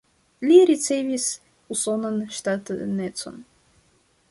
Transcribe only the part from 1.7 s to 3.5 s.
usonan ŝtatanecon.